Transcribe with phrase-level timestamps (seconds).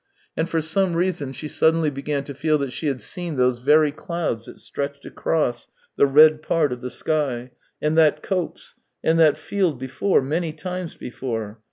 [0.35, 3.91] And for some reason she suddenly began to feel that she had seen those very
[3.91, 9.37] clouds that stretched across the red part of the sky, and that copse, and that
[9.37, 11.59] field before, many times before.